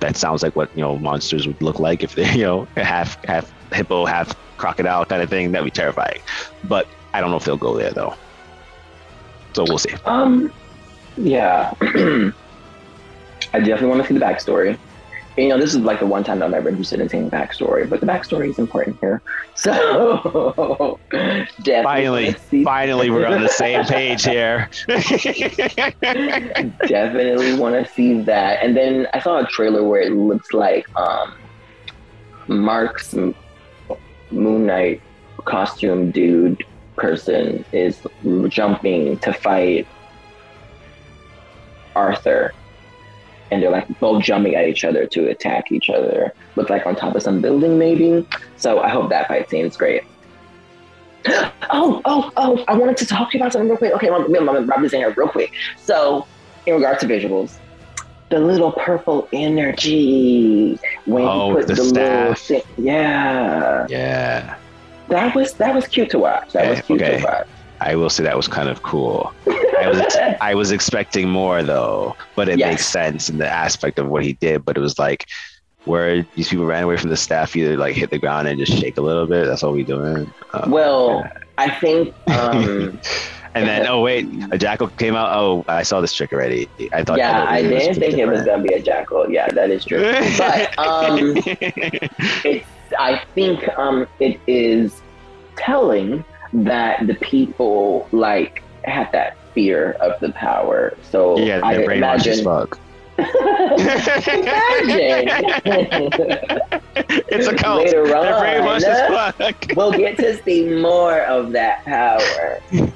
[0.00, 3.22] that sounds like what, you know, monsters would look like if they're, you know, half,
[3.24, 5.52] half hippo, half crocodile kind of thing.
[5.52, 6.20] That'd be terrifying.
[6.64, 8.14] But I don't know if they'll go there though.
[9.54, 9.94] So we'll see.
[10.04, 10.52] Um,
[11.16, 12.32] yeah, I
[13.52, 14.78] definitely want to see the backstory.
[15.38, 17.88] You know, this is like the one time I'm ever interested in seeing the backstory,
[17.88, 19.22] but the backstory is important here.
[19.58, 21.00] So,
[21.64, 24.70] definitely Finally, finally, we're on the same page here.
[26.86, 28.62] definitely want to see that.
[28.62, 31.34] And then I saw a trailer where it looks like um,
[32.46, 33.14] Mark's
[34.30, 35.02] Moon Knight
[35.44, 36.62] costume dude
[36.96, 38.00] person is
[38.48, 39.88] jumping to fight
[41.96, 42.52] Arthur.
[43.50, 46.32] And they're like both jumping at each other to attack each other.
[46.56, 48.26] Look like on top of some building, maybe.
[48.56, 50.02] So I hope that fight scene is great.
[51.70, 52.64] Oh, oh, oh!
[52.66, 53.92] I wanted to talk to you about something real quick.
[53.92, 55.52] Okay, I'm gonna wrap this in here real quick.
[55.76, 56.26] So,
[56.64, 57.58] in regards to visuals,
[58.30, 64.56] the little purple energy when Oh, you put the the, little thing, yeah, yeah.
[65.08, 66.52] that was that was cute to watch.
[66.54, 67.18] That was cute okay.
[67.18, 67.48] to watch.
[67.80, 69.32] I will say that was kind of cool.
[69.46, 72.70] I was ex- I was expecting more though, but it Yes.
[72.72, 74.64] makes sense in the aspect of what he did.
[74.64, 75.26] But it was like
[75.84, 78.72] where these people ran away from the staff, either like hit the ground and just
[78.78, 79.46] shake a little bit.
[79.46, 80.30] That's all we doing.
[80.52, 81.24] Uh, Well,
[81.56, 82.98] I think um,
[83.54, 85.30] and then oh wait, a jackal came out.
[85.34, 86.68] Oh, I saw this trick already.
[86.92, 87.18] I thought.
[87.18, 89.30] yeah, I didn't think it was gonna be a jackal.
[89.30, 90.02] Yeah, that is true.
[90.36, 91.34] But um,
[92.44, 92.66] it's
[92.98, 95.00] I think um, it is
[95.56, 100.96] telling that the people like have that fear of the power.
[101.10, 102.44] So yeah, I they're brainwashed as imagine.
[102.44, 102.78] fuck.
[103.18, 104.48] imagine.
[107.28, 107.84] it's a cult.
[107.84, 109.64] Later They're on, brainwashed fuck.
[109.76, 112.60] we'll get to see more of that power.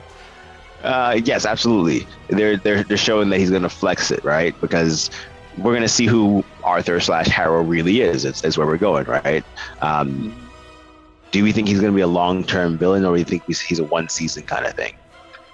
[0.83, 2.05] Uh, yes, absolutely.
[2.29, 4.53] They're they're they're showing that he's gonna flex it, right?
[4.61, 5.11] Because
[5.59, 8.25] we're gonna see who Arthur slash Harrow really is.
[8.25, 9.45] It's, is where we're going, right?
[9.81, 10.35] Um,
[11.33, 13.61] do we think he's gonna be a long term villain, or do we think he's,
[13.61, 14.93] he's a one season kind of thing?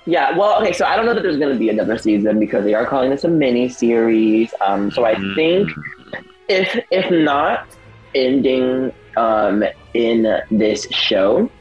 [0.06, 2.64] Yeah, well, okay, so I don't know that there's going to be another season because
[2.64, 4.50] they are calling this a mini series.
[4.64, 5.34] Um, so I Mm.
[5.34, 5.70] think
[6.48, 7.60] if if not
[8.14, 11.52] ending um, in this show,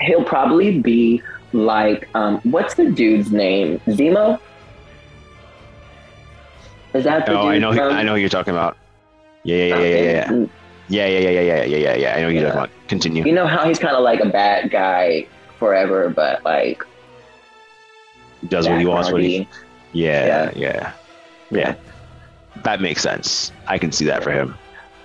[0.00, 1.22] he'll probably be
[1.52, 3.78] like um, what's the dude's name?
[3.88, 4.38] Zemo.
[6.94, 7.72] Is that the Oh, dude I know.
[7.72, 8.76] Who, I know who you're talking about.
[9.44, 10.46] Yeah, yeah, yeah, yeah, yeah,
[10.90, 12.16] yeah, yeah, yeah, yeah, yeah, yeah, yeah, yeah.
[12.16, 12.70] I know you're talking about.
[12.88, 13.24] Continue.
[13.24, 15.26] You know how he's kind of like a bad guy
[15.58, 16.84] forever, but like
[18.48, 19.10] Does what he wants.
[19.12, 19.40] What he.
[19.40, 19.48] backgroundy.
[19.92, 20.92] Yeah, yeah,
[21.50, 21.74] yeah.
[22.64, 23.52] That makes sense.
[23.66, 24.56] I can see that for him.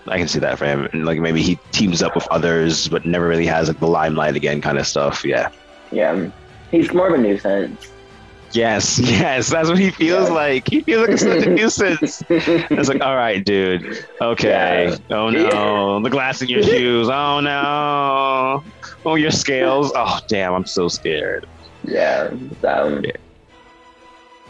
[0.07, 0.87] I can see that for him.
[0.91, 4.35] And like maybe he teams up with others, but never really has like the limelight
[4.35, 5.23] again, kind of stuff.
[5.23, 5.49] Yeah.
[5.91, 6.29] Yeah,
[6.71, 7.91] he's more of a nuisance.
[8.55, 10.33] Yes, yes, that's what he feels Yeah.
[10.35, 10.69] like.
[10.69, 12.23] He feels like such a nuisance.
[12.29, 14.05] It's like, all right, dude.
[14.21, 14.87] Okay.
[15.09, 15.15] Yeah.
[15.17, 17.09] Oh no, the glass in your shoes.
[17.09, 18.63] Oh no.
[19.05, 19.91] Oh, your scales.
[19.95, 21.45] Oh damn, I'm so scared.
[21.83, 22.31] Yeah,
[22.63, 23.01] Yeah.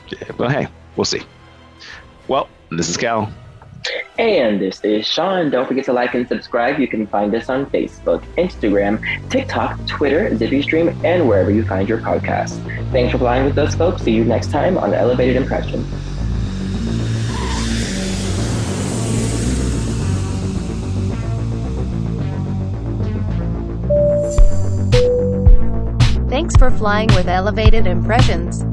[0.10, 1.24] Yeah, but hey, we'll see.
[2.28, 3.32] Well, this is Cal.
[4.18, 5.50] And this is Sean.
[5.50, 6.80] Don't forget to like and subscribe.
[6.80, 12.00] You can find us on Facebook, Instagram, TikTok, Twitter, ZippyStream, and wherever you find your
[12.00, 12.62] podcasts.
[12.92, 14.02] Thanks for flying with us, folks.
[14.02, 15.86] See you next time on Elevated Impression.
[26.30, 28.66] Thanks for flying with Elevated Impressions.